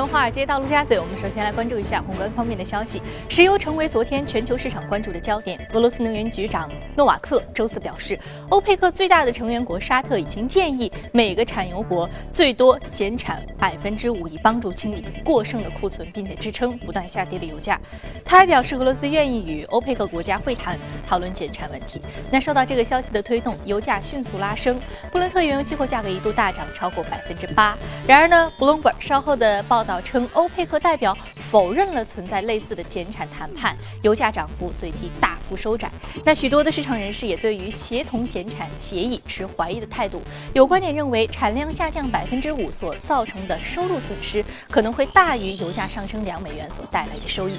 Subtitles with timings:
[0.00, 3.02] 从华尔街到陆家嘴，我们首先来关注一下宏观方面的消息。
[3.28, 5.60] 石油成为昨天全球市场关注的焦点。
[5.74, 8.18] 俄罗斯能源局长诺瓦克周四表示，
[8.48, 17.78] 欧佩克最大的成员国沙特已经建议每个产油国最多减产百分之五，以帮助清理过剩的库存，并且支撑不断下跌的油价。
[18.24, 22.00] 他还表示，俄罗斯愿意与欧佩克国家会谈，讨论减产问题。
[22.32, 24.80] 那受到这个消息的推动，油价迅速拉升，
[25.12, 27.76] 布伦特原油期货价格一度大涨超过百分之八。
[28.06, 29.84] 然而呢，Bloomberg 稍后的报。
[29.89, 31.16] 道道称，欧佩克代表
[31.50, 35.90] 否认了存在类似的减产谈判，油价涨幅随即大幅收窄。
[36.24, 40.22] 那许多的市场人士也对于协同减产协议持怀疑的态度。
[40.54, 47.54] 有观点认为，产量下降百分之五所造成的收入损失可能会大于油价上升两美元所带来的收益。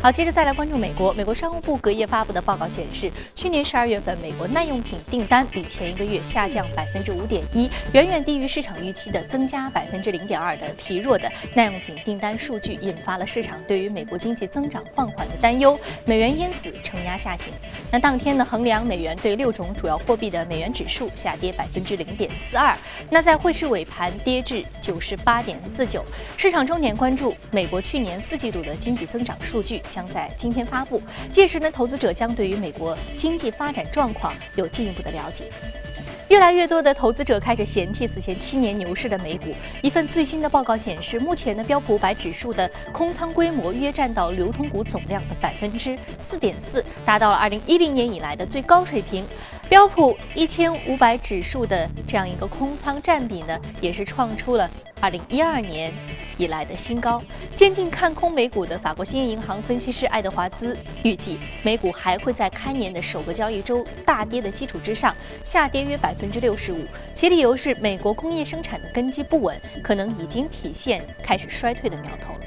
[0.00, 1.12] 好，接着再来关注美国。
[1.14, 17.52] 美国商务部隔夜发布的报告显示，去年十二月份美国耐用品订单比前一个月下降百分之五点一，远远低于市场预期的增加百分之零点二的疲弱的耐用品订单数据，引发了市场对于美国经济增长放缓的担忧，美元因此承压下行。
[17.90, 22.76] 那当天呢，衡量美元对六种主要货币的美元指数下跌百分之零点四二，
[23.10, 26.04] 那在汇市尾盘跌至九十八点四九。
[26.36, 29.80] 市场重点关注美国去年四季度的经济增长数据。
[29.90, 35.50] 将在今天发布，届时呢，投资者将对于美国经济发展状况有进一步的了解。
[36.30, 39.52] 越来越多的投资者开始嫌弃此前七年牛市的美股。
[39.82, 49.26] 一份最新的报告显示，目前的标普五百指数的空仓规模约占到流通股总量的百分之四点四，达到了二零一零年以来的最高水平。
[49.70, 54.68] 标普一千五百指数的这样一个空仓占比呢，也是创出了
[55.00, 55.92] 二零一二年
[56.36, 57.22] 以来的新高。
[57.54, 66.84] 坚定看空美股的法国兴业银行分析师爱德华兹预计，美股还会在开年的首个交易周大跌的基础之上下跌约百分之六十五，
[67.14, 72.40] 其理由是美国工业生产的根基不稳，可能已经体现开始衰退的苗头了。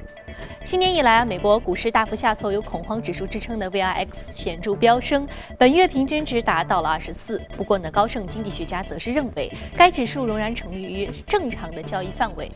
[0.65, 7.37] 新年以来啊，美国股市大幅下挫，有恐慌指数支撑的 VIX 显著飙升，本月平均值达到了二十四。
[7.57, 12.49] 不过呢，高盛经济学家则是认为，该指数仍然处于正常的交易范围，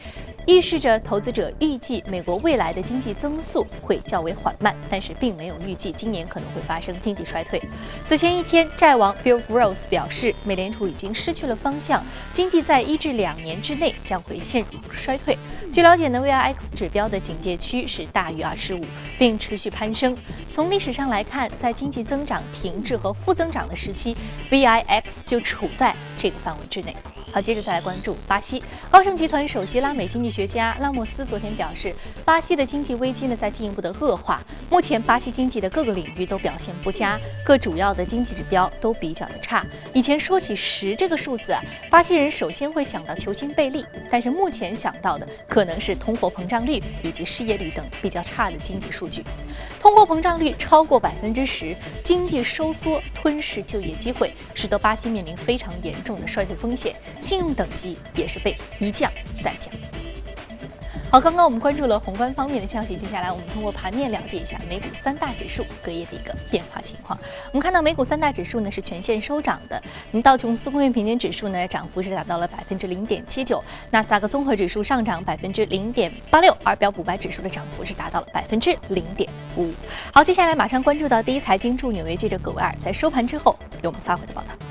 [0.47, 7.62] 预示着投资者预计美国未来的经济增速会较为缓慢，但是并没有预计今年可能会发生经济衰退。
[8.06, 12.01] 此前一天，债王 Bill Gross 表示，美联储已经失去了方向，
[12.34, 15.38] 经济在一至两年之内将会陷入衰退。
[15.73, 18.81] 据了解呢，VIX 指标的警戒区是大于二十五，
[19.18, 20.16] 并持续攀升。
[20.47, 24.16] 从历史上来看，在经济增长停滞和负增长的时期
[24.52, 26.96] ，VIX 就处在这个范围之内。
[27.32, 28.64] 好，接着再来关注巴西。
[28.90, 31.94] 高盛集团首席拉美经济学家拉莫斯昨天表示，
[32.24, 34.42] 巴西的经济危机呢在进一步的恶化。
[34.72, 39.64] 目前巴西经济的各个领域都表现不佳，各主要的经济指标都比较的差。
[39.94, 41.62] 以前说起十这个数字啊，
[41.92, 49.24] 巴西人首先会想到球星贝利，但是目前想到的可能是通货膨胀率以及失业率等比较差的经济数据。
[49.80, 59.12] 通货膨胀率超过百分之十，经济收缩吞噬就业机会，使得巴西面临非常严重的衰退风险，信用等级也是被一降
[59.44, 59.72] 再降。
[61.09, 67.18] 好，刚刚我们关注了宏观方面的消息，接下来我们通过盘面了解一下美股三大指数隔夜的一个变化情况。
[67.53, 69.81] 我们看到美股三大指数呢是全线收涨的，
[70.12, 79.73] 那道琼斯工业平均指数呢涨幅是达到了百分之零点七九，纳斯达克综合指数上涨百分之零点八六，而标普五百指数的涨幅是达到了百分之零点五。
[80.13, 84.66] 好，接下来马上关注到第一财经驻纽约记者葛维尔在收盘之后给我们发回的报道。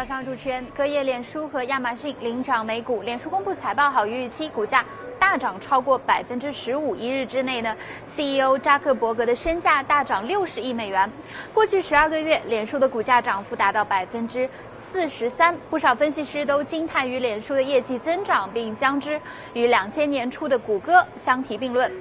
[0.00, 3.02] 早上，主持人，隔夜，脸书和亚马逊领涨美股。
[3.02, 4.82] 脸书公布财报好于预期，股价
[5.20, 6.96] 大涨超过百分之十五。
[6.96, 7.76] 一日之内呢
[8.08, 11.08] ，CEO 扎克伯格的身价大涨六十亿美元。
[11.54, 15.56] 过去十二个月，脸书的股价涨幅达到百分之四十三。
[15.68, 19.20] 不少分析师都惊叹于脸书的业绩增长，并将之
[19.52, 21.92] 与两千年初的谷歌相提并论。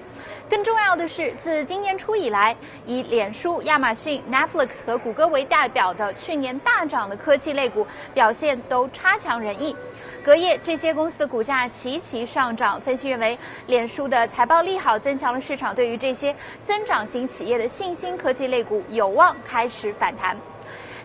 [0.49, 9.75] 更重要的是，自今年初以来，以脸书、亚马逊、Netflix 和谷歌为代表的去年大涨的科技类股表现都差强人意。
[10.23, 12.79] 隔夜，这些公司的股价齐齐上涨。
[12.79, 20.37] 分析认为，脸书的财报利好增强了市场对于这些增长型企业的信心，科技类股有望开始反弹。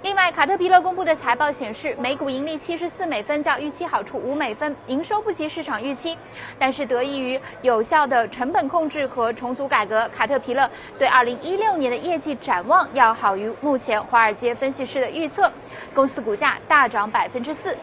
[0.03, 6.15] 另外，卡特彼勒公布的财报显示，每股盈利七十四美分，较预期好出五美分，营收不及市场预期。
[6.59, 15.51] 但是，得益于有效的成本控制和重组改革，卡特彼勒对二零一六年的业绩展望要好于目前华尔街分析师的预测。
[15.95, 17.75] 公司股价大涨百分之四。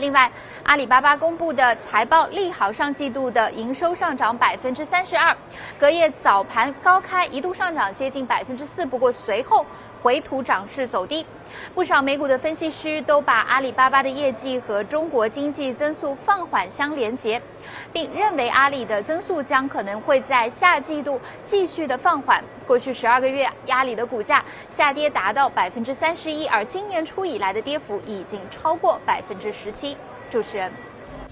[0.00, 0.30] 另外，
[0.64, 5.36] 阿里巴巴公布的财报利好，上季度的营收上涨百分之三十二，
[5.78, 9.64] 隔夜早盘高开一度上涨接近百分之四，不过随后。
[10.02, 11.24] 回吐涨势走低。
[11.74, 17.40] 不少美股的分析师都把阿里巴巴的业绩和中国经济增速放缓相连接，
[17.92, 22.42] 并认为阿里的增速将可能会在下季度继续的放缓。
[22.66, 29.96] 过去十二个月，阿里的股价下跌达到百分之三十一，而今年初以来的跌幅已经超过百分之十七。
[30.30, 30.70] 主持人。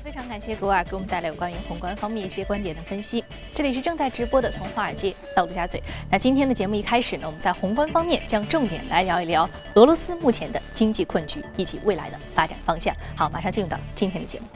[0.08, 3.22] 非常感谢格瓦给我们带来有关于宏观方面一些观点的分析。
[3.54, 5.78] 这里是正在直播的《从华尔街到陆家嘴》。
[6.10, 12.96] 那今天的节目一开始呢，我们在宏观方面将重点来聊一聊俄罗斯目前的经济困局以及未来的发展方向。
[13.14, 14.46] 好，马上进入到今天的节目。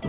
[0.00, 0.08] 我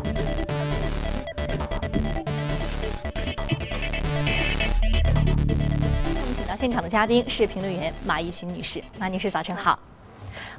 [6.25, 9.77] 们请到现场的嘉宾是评论员马一群女士，马女士早晨好。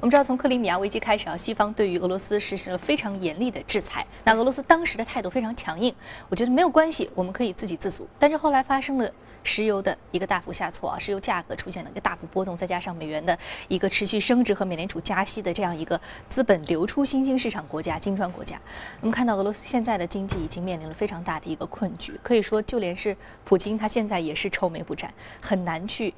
[0.05, 4.07] 我们知道，从克里米亚危机开始啊，西方对于俄罗斯实施了非常严厉的制裁。
[4.23, 5.95] 那俄罗斯当时的态度非常强硬，
[6.29, 8.07] 我觉得没有关系，我们可以自给自足。
[8.19, 9.11] 但是后来发生了
[9.45, 15.99] 石油的一个大幅下挫啊，石油价格出现了一个大幅波动，再加上美元的一个持续升值和美联储加息的这样一个
[16.29, 18.61] 资本流出新兴市场国家、金砖国家，
[19.01, 25.11] 我们看到俄罗斯现在的经济已经面临了非常大的一个困局，可以说就连是普京他现在也是愁眉不展，
[25.41, 26.13] 很难去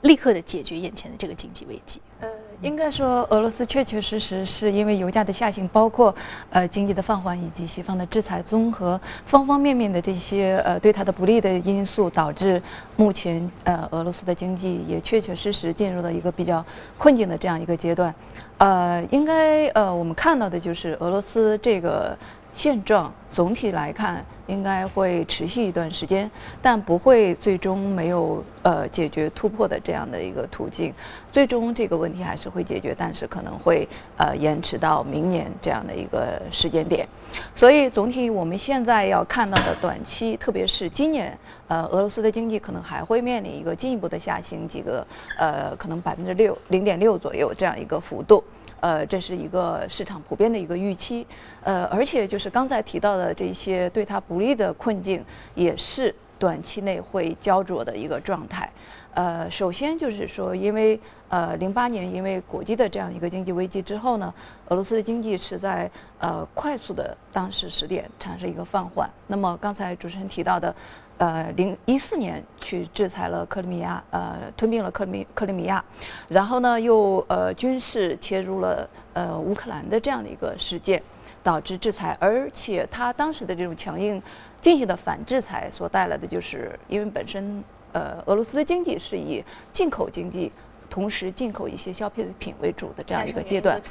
[0.00, 2.02] 立刻的解决眼前的这个经济危机。
[2.20, 2.28] 呃，
[2.60, 6.14] 应该说，俄罗斯确确实实是因为油价的下行，包括
[6.50, 12.60] 呃经济的放缓以及西方的制裁综合方方面面的这些呃对它的不利的因素，导致
[12.96, 16.64] 目前呃俄罗斯的经济也确确实实进入了一个比较
[16.96, 18.12] 困境的这样一个阶段。
[18.58, 22.16] 呃，应该呃我们看到的就是俄罗斯这个。
[22.58, 26.28] 现状总体来看应该会持续一段时间，
[26.60, 30.92] 但不会最终没有呃解决突破的这样的一个途径。
[31.30, 37.06] 最终这个问题还是会解决，但是可能会呃延迟到明年这样的一个时间点。
[37.54, 41.38] 所以总体我们现在要看到的短期，特别是今年，
[41.68, 45.06] 呃，俄罗斯的经济可能还会面临一个进一步的下行，几个
[45.38, 48.42] 呃可能百分之六零点六左右这样一个幅度。
[48.80, 51.26] 呃，这是一个市场普遍的一个预期，
[51.62, 58.70] 呃，而且就是刚才提到的这些对它不利的困境，也是短期内会焦灼的一个状态。
[59.14, 60.98] 呃，首先就是说，因为
[61.28, 64.32] 呃，零八年因为国际的这样一个经济危机之后呢，
[64.68, 65.90] 俄罗斯的经济是在
[66.20, 69.10] 呃快速的当时时点产生一个放缓。
[69.26, 70.74] 那么刚才主持人提到的。
[71.18, 75.84] 呃，零一四年去制裁了克里米亚，呃，吞并了克里米克里米亚，
[76.28, 81.02] 然后呢，又呃军事切入了呃乌克兰的这样的一个事件，
[81.42, 84.22] 导致制裁，而且他当时的这种强硬
[84.60, 90.52] 进行的反制裁所带来的，就是因为本身呃俄罗斯的经济是以进口经济，
[90.88, 93.82] 同时进口一些消费品为主的这样一个阶段，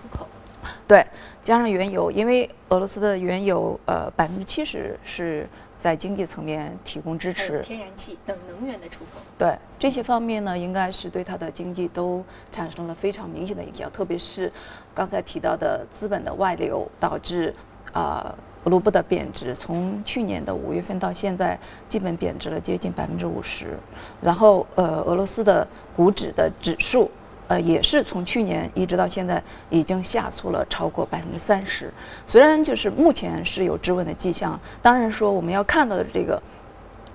[0.87, 1.05] 对，
[1.43, 5.45] 加上原油，因为俄罗斯的原油呃百分之七十是。
[5.77, 13.89] 在经济层面提供支持，天然气等能源的出口，对这些方面呢，应该是对它的经济都产生了非常明显的影响。
[13.91, 14.51] 特别是
[14.95, 17.53] 刚才提到的资本的外流，导致
[17.93, 18.33] 啊
[18.65, 21.57] 卢布的贬值，从去年的五月份到现在，
[21.87, 23.77] 基本贬值了接近百分之五十。
[24.19, 25.65] 然后呃，俄罗斯的
[25.95, 27.09] 股指的指数。
[27.47, 31.89] 呃，也是从去年一直到现在，已经下挫了超过百分之三十。
[32.25, 36.41] 虽然就是目前是有止稳的迹象，当然说我们要看到的这个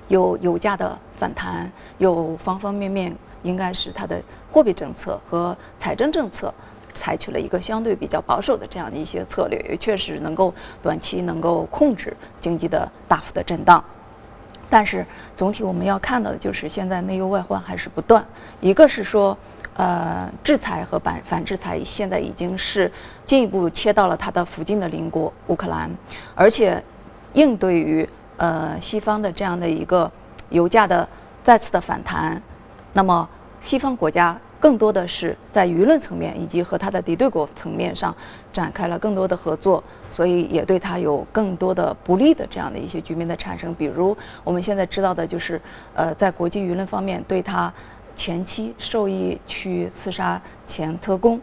[0.08, 6.52] 有油价的反弹，有方方面面，应该是它的货币政策和财政政策
[6.94, 13.84] 采取了一个相对比较保守的这样的一些策略，也确实能够短期能够控制经济的大幅的震荡。
[14.70, 15.04] 但是
[15.36, 18.24] 总体我们要看到的就是现在内忧外患还是不断，
[18.62, 19.36] 一个是说。
[19.74, 22.92] 呃，制裁和反反制裁现在已经是
[23.24, 25.90] 进一步切到了它的附近的邻国乌克兰，
[26.34, 26.82] 而且
[27.32, 30.10] 应对于呃西方的这样的一个
[30.50, 31.08] 油价的
[31.42, 32.40] 再次的反弹，
[32.92, 33.26] 那么
[33.62, 38.14] 西方国家更多的是在舆论层面以及和它的敌对国层面上
[38.52, 43.74] 展开了更多的合作，所以也对它有更多的不利的这样的一些局面的产生。
[43.74, 44.14] 比如
[44.44, 45.58] 我们现在知道的就是
[45.94, 47.72] 呃，在国际舆论方面对它。
[48.22, 51.40] 前期受益去刺杀前特工，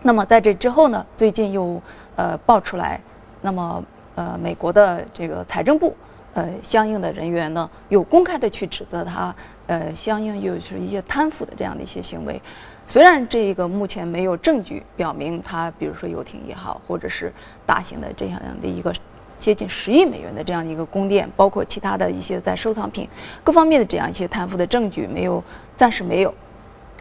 [0.00, 1.04] 那么在这之后呢？
[1.18, 1.78] 最近又
[2.16, 2.98] 呃爆出来，
[3.42, 3.84] 那么
[4.14, 5.94] 呃美国的这个财政部
[6.32, 9.36] 呃相应的人员呢，又公开的去指责他
[9.66, 12.40] 呃相应又是一些贪腐的这样的一些行为。
[12.86, 17.30] 虽然这个目前没有证据表明他，比如说游艇也好，或者是
[17.66, 18.90] 大型的这样的一个。
[19.38, 23.08] 接近十亿美元的这样一个宫殿，包括其他的一些在收藏品
[23.42, 25.42] 各方面的这样一些贪腐的证据没有，
[25.76, 26.34] 暂时没有。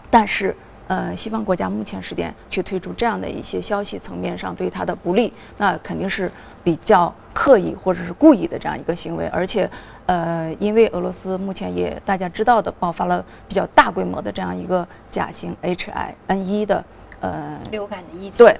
[0.09, 0.55] 但是
[0.87, 6.31] 呃，西方国家目前时点去推出这样的一些消息层面上对它的不利，那肯定是
[6.63, 9.27] 比较刻意或者是故意的这样一个行为。
[9.27, 9.69] 而且，
[10.05, 16.85] 呃，因为俄罗斯目前也大家知道的爆发了比较大规模的这样一个甲型 H1N1 的
[17.19, 18.57] 呃流感的疫情，对，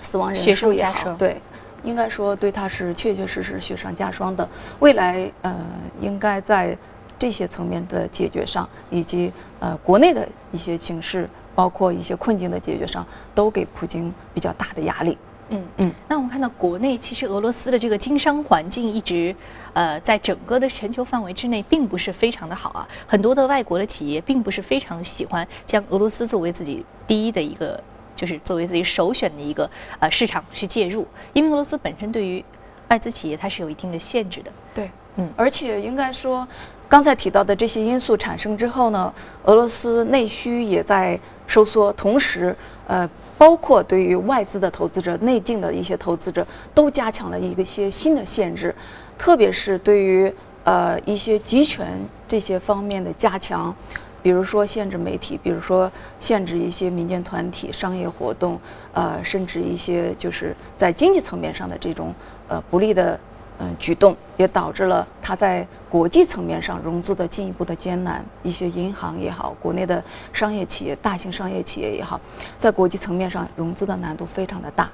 [0.00, 1.38] 死亡人数也加霜，对，
[1.84, 4.48] 应该说对他是确确实实雪上加霜的。
[4.80, 5.54] 未来呃，
[6.00, 6.76] 应该在
[7.18, 11.28] 这些层面的解决上，以及呃国内的一些形势。
[11.54, 15.18] 包括一些困境的解决上，都给普京比较大的压力。
[15.50, 15.92] 嗯嗯。
[16.08, 19.36] 那我们看到国内其实俄罗斯的这个经商环境一直，
[19.74, 22.88] 呃，在整个的全球范围之内并不是非常的好啊。
[23.06, 27.78] 很多的外国的企业并不是非常喜欢将俄罗斯作为自己第一的一个，
[28.22, 32.42] 就是作为自己首选的一个呃市场去介入，因为俄罗斯本身对于
[32.86, 34.52] 外资企业它是有一定的限制的。
[34.72, 36.46] 对，嗯，而且应该说。
[36.88, 39.10] 刚才提到的这些因素产生之后呢，
[39.44, 42.54] 俄罗斯内需也在收缩，同时，
[42.86, 48.74] 呃，包括对于外资的投资者、内境的一些投资者，都加强了一个些新的限制，
[49.16, 50.30] 特别是对于
[50.64, 51.98] 呃一些集权
[52.28, 53.74] 这些方面的加强，
[54.22, 58.58] 比如说限制媒体，比如说限制一些民间团体商业活动，
[58.92, 62.14] 呃，甚至一些就是在经济层面上的这种
[62.48, 63.18] 呃不利的。
[63.58, 68.24] 嗯，举动也导致了它在国际层面上融资的进一步的艰难。
[68.42, 70.02] 一些银行也好，国内的
[70.32, 72.18] 商业企业、大型商业企业也好，
[72.58, 74.90] 在国际层面上融资的难度非常的大。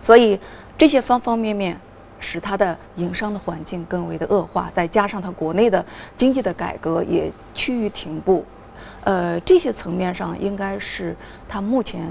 [0.00, 0.38] 所以
[0.78, 1.78] 这些方方面面
[2.22, 5.84] 使它的营商的环境更为的恶化，再加上它国内的
[6.16, 8.42] 经济的改革也趋于停步。
[9.04, 11.14] 呃，这些层面上应该是
[11.46, 12.06] 它目前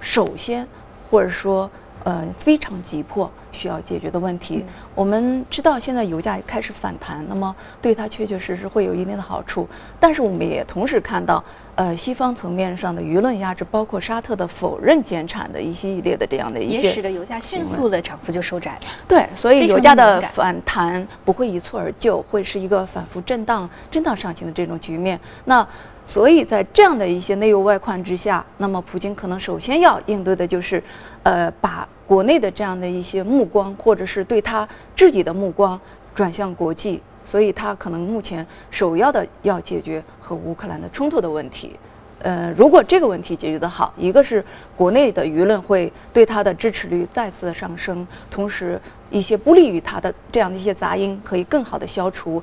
[0.00, 0.66] 首先
[1.08, 1.70] 或者说
[2.02, 3.30] 呃非常急迫。
[3.52, 4.62] 需要解决的问题，
[4.94, 9.66] 我们知道现在油价开始反弹，那么对它确确实实会有一定的好处。
[9.98, 11.42] 但是我们也同时看到，
[11.76, 18.80] 呃，西方层面上的舆论压制，包括沙特的否认减产的一系列的这样的一些，也使得油价迅速的涨幅就收窄了。
[19.06, 25.20] 对，所以油价的反弹不会一蹴而就，会是一个反复震荡、震荡上行的这种局面。
[25.44, 25.66] 那
[26.04, 30.82] 所以在这样的一些内忧外患之下，那么普京可能首先要应对的就是，
[31.22, 31.86] 呃，把。
[32.06, 35.76] 国内的这样的一些目光，或者是对他自己的目光
[36.14, 41.76] 转向国际，所以他可能目前首要的要解决和乌克兰的冲突的问题。
[42.20, 44.42] 呃，如果这个问题解决得好，一个是
[44.74, 48.80] 国内的舆论会对他的支持率再次的上升，同时
[49.10, 52.42] 一些不利于他的这样的一些杂音可以更好的消除。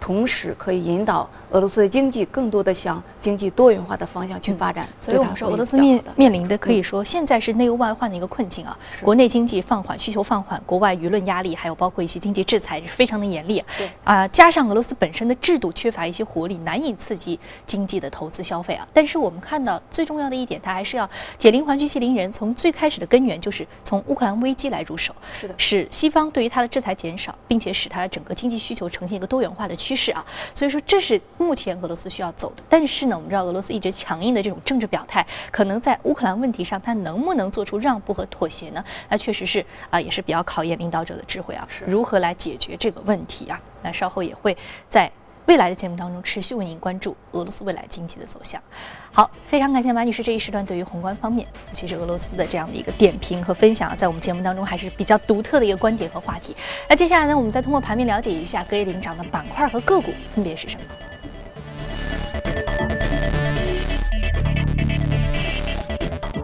[0.00, 4.88] 同时可以引导俄罗斯的经济更多的向经济多元化的方向去发展。
[4.98, 8.76] 所以我们说，俄罗斯面面临的可以说现在是内忧外患的一个困境啊。
[9.02, 13.62] 国内经济放缓，需求放缓，国外舆论压力，还有包括一些经济制裁，是非常的严厉。
[13.76, 18.88] 对啊，加上俄罗斯本身的制度缺乏一些活力，难以刺激经济的投资消费啊。
[18.94, 25.14] 但是我们看到最重要的一点，它还是要解铃还须系铃人，从最开始的根源就是从乌克兰危机来入手。
[25.38, 29.89] 是的，使西方对于它的制裁减少，并且使它整个经济需求呈现一个多元化的趋。
[29.90, 32.62] 趋势啊，所以说这是目前俄罗斯需要走的。
[32.68, 38.84] 但是呢，我们知道俄罗斯一直强硬的这种政治表态，可能在乌克兰问题上，它能不能做出让步和妥协呢？
[39.08, 43.60] 那确实是啊，也是比较考验领导者的智慧啊，如何来解决这个问题啊？
[43.82, 44.56] 那稍后也会
[44.88, 45.10] 在。
[45.50, 48.62] 未来的节目当中，持续为您关注俄罗斯未来经济的走向。
[49.10, 56.54] 好，非常感谢马女士这一时段对于宏观方面，尤其实俄罗斯的这样的一个点评和分享，在我们节目当中还是比较独特的一个观点和话题。
[56.88, 60.86] 那接下来呢，我们再通过盘面了解一下隔夜领涨的板块和个股分别是什么。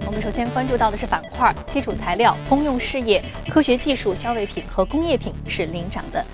[0.05, 6.25] 我们首先关注到的是板块，基础材料、公用事业、科学技术、消费品和工业品是领涨的。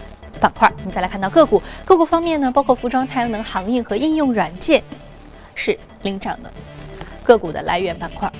[0.43, 1.63] 板块，我们再来看到个股。
[1.85, 4.83] 个股方面呢，包括服装、太阳能、航运和应用软件
[5.55, 6.53] 是领涨的
[7.23, 8.31] 个股的来源板块。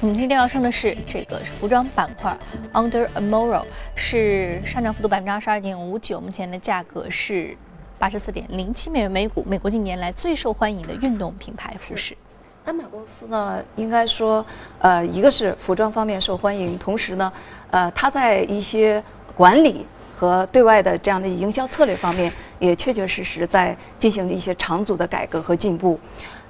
[0.00, 2.34] 我们今天要上的是这个服装板块
[2.72, 3.62] ，Under Armour
[3.94, 7.54] 是上涨幅度百分之二十二点五九，目前的价格是
[7.98, 9.44] 八十四点零七美元每股。
[9.46, 12.16] 美国近年来最受欢迎的运动品牌服饰。
[12.64, 14.44] 安马公司呢，应该说，
[14.78, 17.30] 呃，一个是服装方面受欢迎，同时呢，
[17.70, 19.84] 呃，它在一些管理。
[20.20, 25.98] 和对外的这样的营销策略方面，也确确实实在进行了一些长足的改革和进步。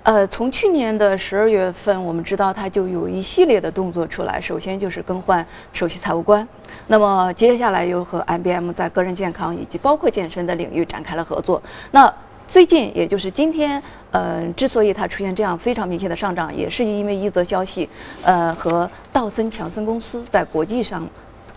[0.02, 4.40] 呃，从去年的十二月份，我们知道它就有一系列的动作出来。
[4.40, 6.44] 首先就是更换首席财务官，
[6.88, 11.62] 那么接下来又和 IBM 在个人健康以及包括健身的领域展开了合作。
[11.92, 12.12] 那
[12.48, 17.88] 最近，也就是今天，呃，之所以它出现这样非常明显的上涨，也是因为一则消息，
[18.24, 21.06] 呃，和道森强森公司在国际上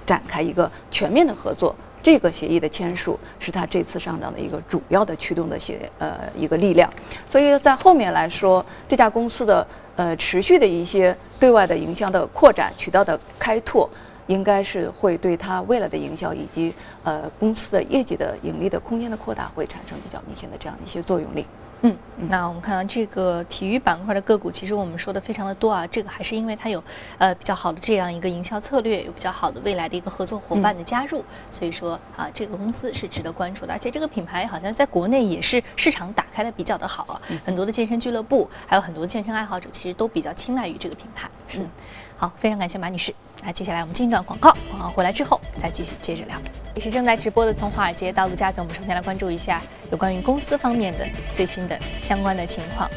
[0.05, 1.75] 展开一个全面的合作。
[2.03, 6.91] 这个协议的签署是它这次上涨的一个主要的驱动的协呃一个力量，
[7.29, 13.89] 所以在后面来说，这家公司的呃持续的一些对外的营销的扩展、渠道的开拓，
[14.27, 16.73] 应该是会对它未来的营销以及
[17.05, 21.45] 呃公司的业绩的盈利的空间的扩大会产生比较明显的这样的一些作用力。
[21.85, 21.97] 嗯，
[22.29, 25.85] 那我们看到这个体育板块的个股，其实我们说的非常的多啊。
[25.87, 26.81] 这个还是因为它有
[27.17, 31.21] 呃比较好的这样一个营销策略，有比较好的未来的一个合作伙伴的加入，
[31.51, 33.73] 所以说啊，这个公司是值得关注的。
[33.73, 41.29] 而且这个品牌好像在国内也是市场打开的比较的好啊，很多的健身俱乐部，还有很多健身爱好者，其实都比较青睐于这个品牌。
[41.57, 41.69] 嗯，
[42.15, 43.13] 好，非常感谢马女士。
[43.45, 46.41] 那接下来我们进一段广告，广告回来之后再继续接着聊。
[46.75, 52.89] 也是正在直播的，从华尔街到陆家嘴，我们首先来关注一下有关于公司方面的最新的相关的情况。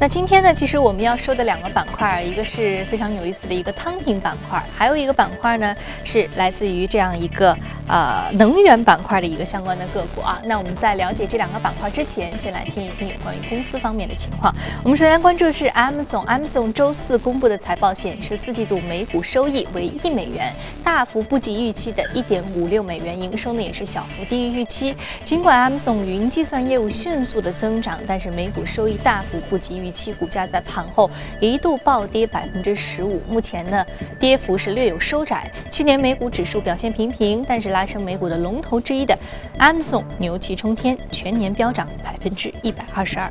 [0.00, 5.74] 那今天呢，其实我们要说的两个板块，一个是非常有意思的一个汤品板块，还有一个板块呢
[6.04, 10.42] 是来自于这样一个呃能源板块的一个相关的个股啊。
[10.44, 14.52] 那我们在了解这两个板块之前，先来听一听有关于公司方面的情况。
[14.82, 24.94] 我们首先关注的是 Amazon，Amazon 周四公布的财报显示，四季度每股收益为一美元，大幅不及预期的一点五六美元，营收呢也是小幅低于预期。
[25.24, 29.94] 尽管 Amazon 云计算业务迅速的增长，但是每股收益大幅不及预。
[29.94, 31.08] 期股价在盘后
[31.40, 33.86] 一度暴跌百分之十五，目前呢
[34.18, 35.48] 跌幅是略有收窄。
[35.70, 39.16] 去年美股指数表现平平，但是拉升美股的龙头之一的
[39.60, 43.30] Amazon 牛气冲天，全年飙涨百分之一百二十二。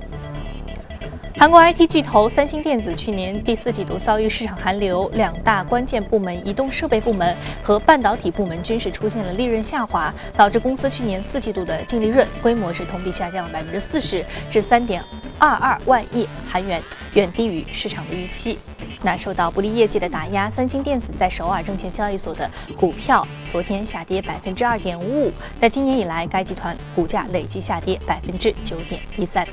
[1.44, 15.04] 韩国 IT 巨头三星电子去年第四季度遭遇市场寒流，两大关键部门移动设备部门和半导体部门均是出现了利润下滑，导致公司去年四季度的净利润规模是同比下降了百分之四十至三点
[15.38, 16.82] 二二万亿韩元，
[17.14, 18.58] 远低于市场的预期。
[19.02, 29.46] 那受到不利业绩的打压，三星电子在首尔证券交易所的股票昨天下跌百分之二点五五，在今年以来，该集团股价累计下跌百分之九点一三。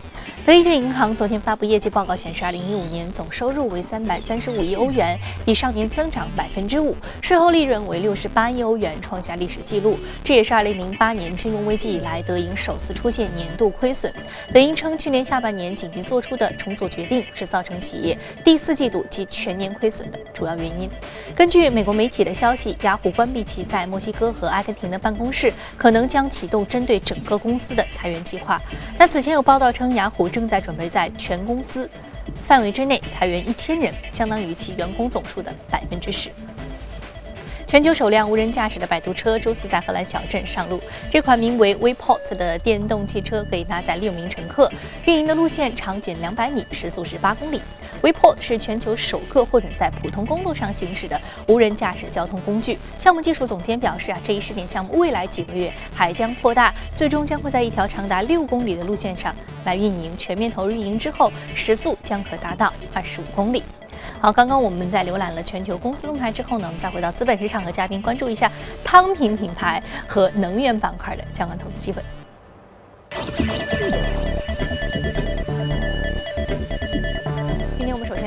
[0.46, 9.98] 德意志银行昨天发布业绩报告，显示，二零一五年总收入为三百三十五亿欧元，比上年增长百分之五，税后利润为六十八亿欧元，创下历史纪录。
[10.22, 14.12] 这也是二零零八年金融危机以来，德银首次出现年度亏损。
[14.52, 20.90] 德银称，去年下半年紧急做出的重组决定，是造成企业第四季度及全年亏损的主要原因。
[21.34, 28.60] 根据美国媒体的消息，雅虎关闭其在墨西哥和阿根廷的办公室，可能将启动针对整个公司的裁员计划。
[28.98, 31.86] 那此前有报道称，雅虎正在准备在全公公司
[32.40, 36.30] 范围之内裁员一千人，相当于其员工总数的百分之十。
[37.66, 40.80] 全球首辆无人驾驶的摆渡车周四在荷兰小镇上路。
[41.12, 44.72] 这款名为 WePort 的电动汽车可以搭载六名乘客，
[45.04, 47.60] 运营的路线长仅两百米，时速是八公里。
[48.02, 52.78] WePort 是全球首个获准在普通公路上行驶的无人驾驶交通工具。
[52.98, 59.34] 项目技术总监表示啊，这一试点项目未来几个月还将扩大，最终将会在一条长达六公里的路线上
[59.64, 60.16] 来运营。
[60.16, 63.62] 全面投入运营之后，时速将可达到二十五公里。
[64.18, 68.50] 好，刚刚我们在浏览了全球公司动态之后呢，我们再回到资本市场和嘉宾关注一下
[68.84, 72.02] 汤品品牌和能源板块的相关投资机会。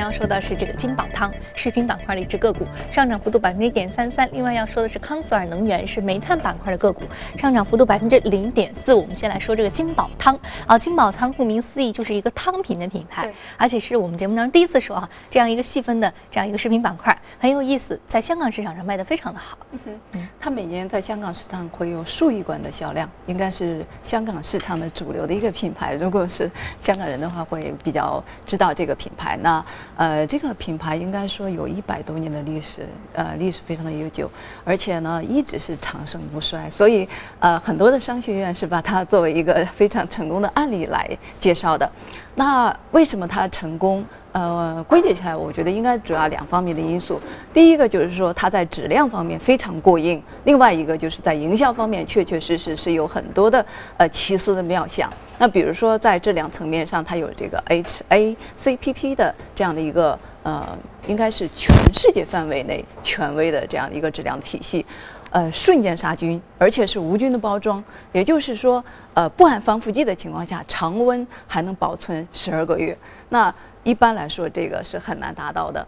[0.03, 4.27] 要说的是这个金宝汤食品板块的一只个股，上涨幅度百分之一点三三。
[4.33, 7.03] 另外要说的是康索尔能源是煤炭板块的个股，
[7.37, 8.93] 上涨幅度百分之零点四。
[8.93, 10.37] 我们先来说这个金宝汤
[10.67, 19.57] 啊，金宝汤顾名思义就是一个汤品的品牌，而且是我们节目当中第一次说啊，这样一个细分的这样一个食品板块很有意思，在香港市场上卖的非常的好。
[19.85, 25.93] 嗯，它每年在香港市场会有数亿罐的销量，应该是香港市场的主流的一个品牌。
[25.93, 29.37] 如果是香港人的话，会比较知道这个品牌。
[29.41, 29.63] 那
[29.95, 34.29] 呃，这个品牌应该说有一百多年的历史，呃，历史非常的悠久，
[34.63, 37.08] 而且呢一直是长盛不衰，所以
[37.39, 41.89] 呃很多的商学院是把它作为一个非常成功的案例来介绍的。
[42.36, 44.03] 那为什么它成功？
[44.33, 47.21] 呃，归结起来，我觉得应该主要两方面的因素。
[47.53, 53.63] 第一个就是说它在质量方面非常过硬，另外一个就是在营销方面确确实实是有很多的
[53.97, 55.07] 呃奇思的妙想。
[55.37, 60.67] 那比如说在质量层面上，它有这个 HACCP 的这样的一个呃，
[61.07, 64.85] 应该是全世界范围内权威的这样的一个质量体系，
[65.29, 72.97] 呃，瞬间杀菌，而且是无菌的包装，也就是说，呃，不含防腐剂的情况下，常温还能保存十二个月。
[73.29, 75.85] 那一般来说，这个是很难达到的。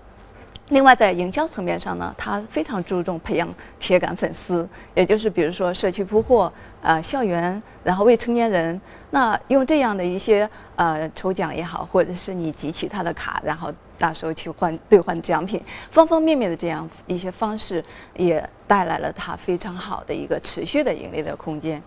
[0.70, 3.48] 另外，在营销层面上呢，它非常注重培养
[3.80, 8.82] 铁杆粉丝，也就是比如说社区铺货、呃校园，然后未成年人，
[9.12, 21.80] 那用这样的一些呃抽奖也好，或者是你集齐他的卡，然后到时候去换兑换奖品，方方面面的这样一些方式，也带来了它非常好的一个持续的盈利的空间。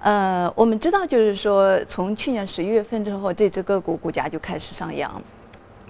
[0.00, 5.20] 呃，我们知道，就是说从去年十一月份之后，这只个股股价就开始上扬。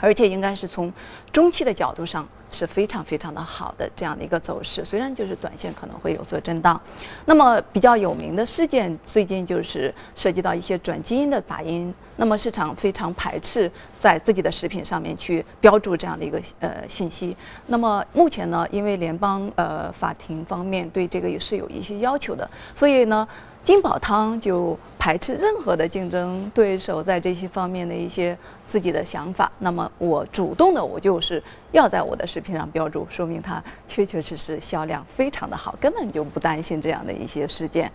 [0.01, 0.93] 而且应该是从
[1.33, 6.81] 中期的角度上是非常非常的好的这样的一个走势，虽然就是短线可能会有所震荡。
[7.27, 17.37] 那么比较有名的事件，最近就是涉及到一些转基因的杂音，那么市场非常排斥在自己的食品上面去标注这样的一个呃信息。
[17.67, 23.27] 那么目前呢，因为联邦呃法庭方面对这个也是有一些要求的，所以呢。
[23.69, 28.35] 金宝汤就排斥任何的竞争对手在这些方面的一些
[28.67, 29.53] 自己的想法。
[29.59, 37.93] 那么我主动的，我就是要在我的视频上标注，说明它确确实实销量非常的好，根本就不担心这样的一些事件。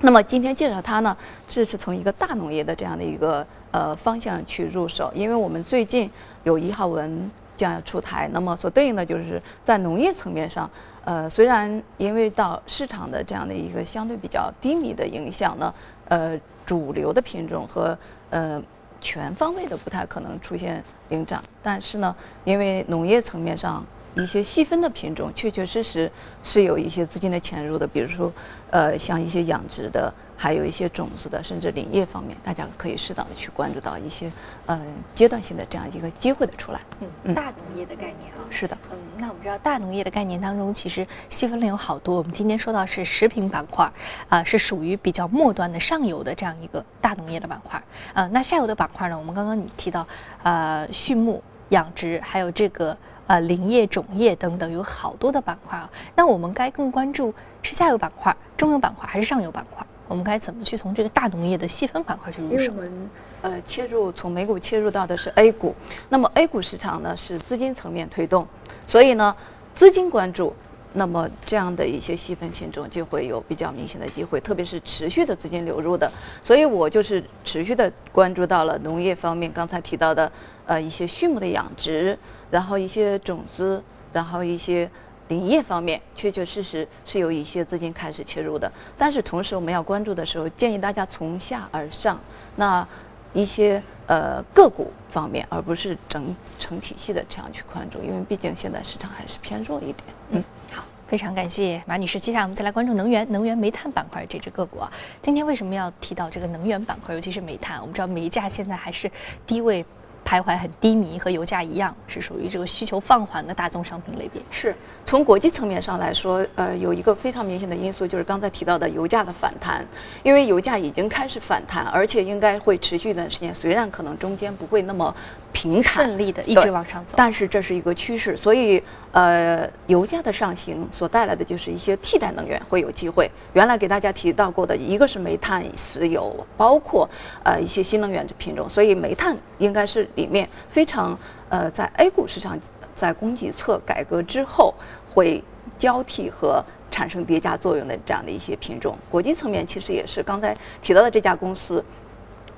[0.00, 1.16] 那么今天介绍它呢，
[1.48, 6.10] 这是从一个大农业的这样的一个呃方向去入手，因为我们最近
[6.44, 10.70] 有一号文将要出台，那么所对应的就是在农业层面上。
[11.04, 15.74] 呃，虽然因为到市场的这样的一个相对比较低迷的影响呢，
[16.08, 17.98] 呃，主流的品种和
[18.30, 18.62] 呃
[19.00, 23.84] 全方位的不太可能出现领涨，但是呢，因为农业层面上。
[24.14, 26.10] 一些细分的品种，确确实实
[26.42, 28.32] 是有一些资金的潜入的，比如说，
[28.70, 34.30] 呃，像一些养殖的，还有一些种子的，甚至林业方面，大家可以适当的去关注到一些，
[34.66, 34.80] 嗯，
[35.12, 36.80] 阶段性的这样一个机会的出来。
[37.24, 38.78] 嗯，大农业的概念啊，是的。
[38.92, 42.16] 嗯，那我们知道大农业的概念当中，其实细分类有好多。
[42.16, 43.90] 我们今天说到是食品板块，
[44.28, 47.82] 啊，是属于比较末端的上游的这样一个大农业的板块。
[48.14, 49.18] 呃，那下游的板块呢？
[49.18, 50.06] 我们刚刚你提到，
[50.44, 52.96] 呃，畜牧养殖，还有这个。
[53.28, 55.90] 呃，林业、种业等等，有好多的板块啊。
[56.14, 59.86] 那我们该更关注是下游板块、中游板块还是上游板块？
[60.08, 62.72] 我们该怎么去从这个大农业的细分板块去入手？
[62.72, 63.10] 我们
[63.42, 65.74] 呃切入从美股切入到的是 A 股，
[66.08, 68.46] 那么 A 股市场呢是资金层面推动，
[68.86, 69.36] 所以呢
[69.74, 70.52] 资金关注，
[70.94, 76.10] 那么这样的一些细分品种就会有比较明显的机会，特别是持续的资金流入的。
[76.42, 80.32] 所以我就是持续的关注到了农业方面，刚才提到的
[80.66, 82.18] 呃一些畜牧的养殖。
[82.50, 84.90] 然后一些种子，然后一些
[85.28, 88.70] 林业方面，确确实实是有一些资金开始切入的。
[88.96, 92.18] 但是同时，我们要关注的时候，建议大家从下而上，
[92.56, 92.86] 那
[93.34, 100.04] 一些呃个股方面，而不是整成体系的这样去关注，因为毕竟现在市场还是偏弱一点。
[100.30, 102.18] 嗯，好，非常感谢马女士。
[102.18, 104.90] 接下来我们再来关注能源、能源煤炭板块这只个股啊。
[105.22, 107.78] 今天为什么要提到这个能源板块，尤其是煤炭？
[107.80, 109.10] 我们知道煤价现在还是
[109.46, 109.84] 低位。
[110.28, 114.42] 徘徊很低迷，和油价一样，是属于这个需求放缓的大宗商品类别。
[114.50, 119.82] 是从国际层面上来说，呃，有一个非常明显的因素，就是刚才提到的油价的反弹。
[120.22, 125.14] 因为油价已经开始反弹，而且应该会持续一段时间，虽然可能中间不会那么
[125.50, 128.36] 平坦顺利的一直往上走，但是这是一个趋势。
[128.36, 133.30] 所以，呃，油价的上行所带来的就是一些替代能源会有机会。
[133.54, 137.08] 原来给大家提到过的一个是煤炭、石油，包括
[137.42, 140.06] 呃一些新能源的品种，所以煤炭应该是。
[140.18, 141.16] 里面非常
[141.48, 142.58] 呃，在 A 股市场
[142.96, 144.74] 在供给侧改革之后，
[145.14, 145.42] 会
[145.78, 148.98] 交替和产生叠加作用的这样的一些品种。
[149.08, 150.52] 国际层面其实也是刚才
[150.82, 151.84] 提到的这家公司，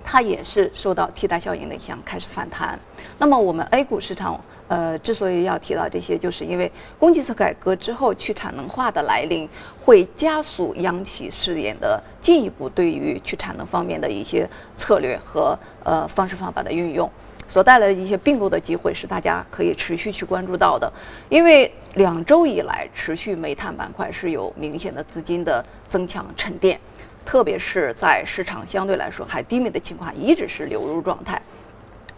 [0.03, 2.79] 它也是受到替代效应的影响开始反弹。
[3.19, 9.47] 那么我们 A 股市场呃之所以要提到这些，就是因为供给侧改革之后去产能化的来临，
[9.85, 17.09] 会加速央企试点的进一步对于去产能方面的一些策略和呃方式方法的运用。
[17.51, 20.91] 所带来的一些并购的机会是大家可以持续去关注到的，
[21.29, 26.79] 因为两周以来持续煤炭板块是有明显的资金的增强沉淀，
[27.27, 31.43] 特别是在市场相对来说还低迷的情况，一直是流入状态。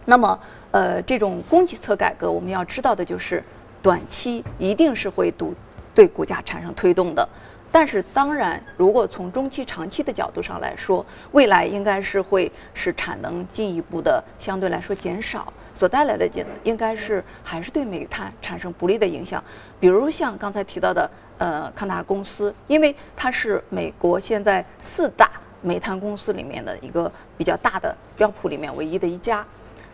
[0.05, 3.43] 那么，呃，这种供给侧改革，我们要知道的就是，
[3.81, 5.47] 短期一定是会对
[5.95, 7.27] 对股价产生推动的。
[7.73, 19.43] 但是，当然，如果从中期、长期的角度上来说，未来应该是会使产能进一步的相对来说减少，所带来的应应该是还是对煤炭产生不利的影响。
[19.79, 21.09] 比如像刚才提到的，
[21.39, 25.31] 呃，康达公司，因为它是美国现在四大
[25.63, 29.43] 煤炭公司里面的一个比较大的标普里面唯一的一家，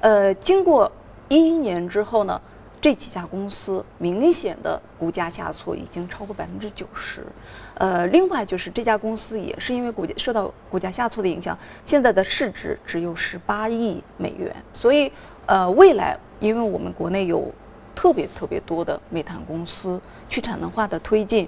[0.02, 0.92] 呃，经过
[1.30, 2.42] 一一年之后呢。
[2.82, 7.26] 这几家公司明显的股价下挫已经超过百分之九十，
[7.74, 14.56] 呃，另外就是这家公司也是因为股价受到股价下挫的影响，现在的市值只有十八亿美元。
[14.74, 15.12] 所以，
[15.46, 17.54] 呃，未来因为我们国内有
[17.94, 21.46] 特别特别多的煤炭公司去产能化的推进，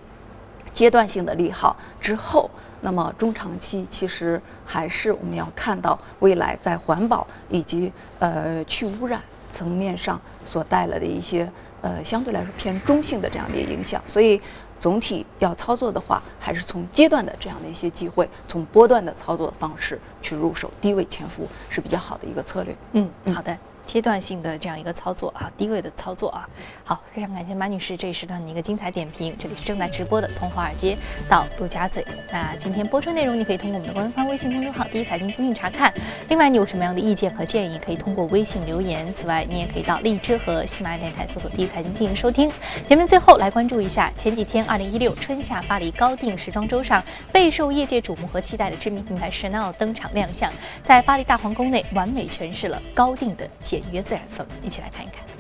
[0.74, 7.90] 阶段性的利好之后，那么中长期其实还是我们要看到未来在环保以及
[8.20, 9.22] 呃去污染。
[9.52, 11.48] 层面上所带来的一些
[11.82, 14.42] 呃相对来说偏中性的这样的影响，所以
[14.80, 22.76] 总体要操作的话，还是从阶段的这样的一些机会，从波段的操作方式去入手，低位潜伏是比较好的一个策略。
[22.94, 23.56] 嗯，好的。
[23.92, 26.48] 阶段性的这样一个操作啊，低位的操作啊。
[26.86, 29.36] 好，非常感谢马女士这一时段的一个精彩点评。
[29.38, 32.06] 这里是正在直播的，从华尔街到陆家嘴。
[32.32, 35.94] 那今天播出内容，你可以通过我们的官方微信公众号“第一财经资讯”查看。
[36.30, 39.06] 另外，你有什么样的意见和建议，可以通过微信留言。
[39.14, 42.50] 此外，你也可以到荔枝和喜马拉雅电台搜索“第一财经”进行收听。
[42.88, 50.50] 节目最后来关注一下，前几天二零一六春夏巴黎高定时装周上备受业界瞩目和期待的知名品牌 Chanel 登场亮相，
[50.82, 54.46] 在巴黎大皇宫内完美诠释了高定的简约自然风。
[54.64, 55.31] 一起来看一看。